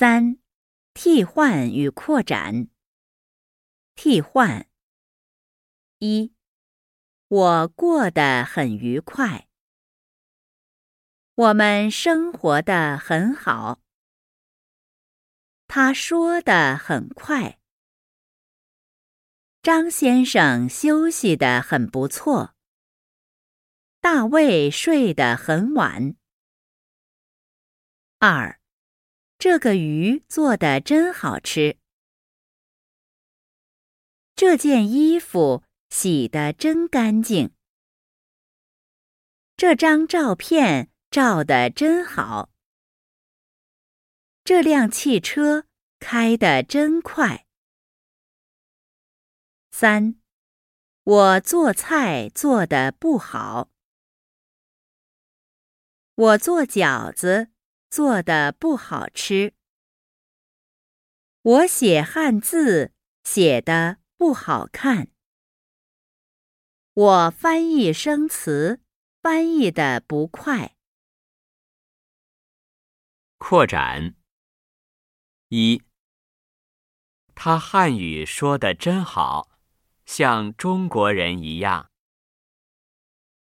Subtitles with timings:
[0.00, 0.38] 三、
[0.94, 2.68] 替换与扩展。
[3.94, 4.66] 替换：
[5.98, 6.32] 一、
[7.28, 9.46] 我过得很愉快。
[11.34, 13.82] 我们生活的很好。
[15.68, 17.60] 他说的很快。
[19.60, 22.54] 张先生休息的很不错。
[24.00, 26.14] 大卫睡得很晚。
[28.18, 28.59] 二。
[29.40, 31.78] 这个鱼做的真好吃。
[34.36, 37.50] 这件衣服洗得真干净。
[39.56, 42.50] 这张照片照得真好。
[44.44, 45.64] 这辆汽车
[45.98, 47.46] 开得真快。
[49.70, 50.20] 三，
[51.02, 53.70] 我做菜做得不好。
[56.14, 57.48] 我做饺子。
[57.90, 59.52] 做的不好吃。
[61.42, 62.92] 我写汉字
[63.24, 65.08] 写的不好看。
[66.94, 68.80] 我翻译生词
[69.20, 70.76] 翻译的不快。
[73.38, 74.14] 扩展。
[75.48, 75.82] 一，
[77.34, 79.50] 他汉语说的真好，
[80.06, 81.90] 像中国人一样。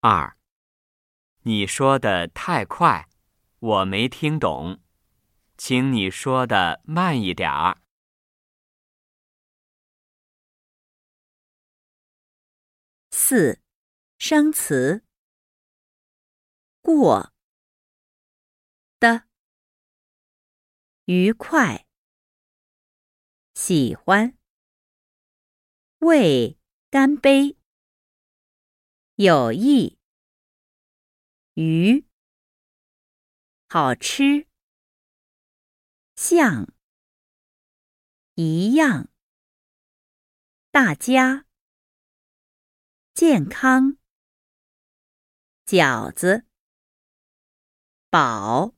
[0.00, 0.36] 二，
[1.42, 3.08] 你说的太快。
[3.58, 4.80] 我没听懂，
[5.56, 7.78] 请你说的慢一点儿。
[13.10, 13.60] 四，
[14.18, 15.02] 生词。
[16.82, 17.32] 过
[19.00, 19.26] 的，
[21.06, 21.86] 愉快，
[23.54, 24.38] 喜欢，
[25.98, 26.56] 为
[26.90, 27.56] 干杯，
[29.16, 29.98] 有益，
[31.54, 32.06] 鱼。
[33.78, 34.48] 好吃，
[36.14, 36.72] 像，
[38.36, 39.10] 一样，
[40.70, 41.44] 大家，
[43.12, 43.98] 健康，
[45.66, 46.46] 饺子，
[48.08, 48.74] 饱，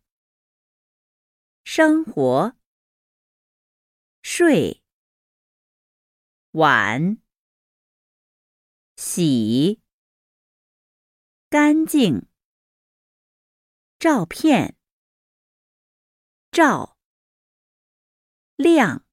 [1.63, 2.57] 生活，
[4.21, 4.83] 睡，
[6.51, 7.23] 晚，
[8.97, 9.81] 洗，
[11.49, 12.27] 干净，
[14.01, 14.78] 照片。
[16.59, 16.97] 照
[18.57, 19.08] 亮。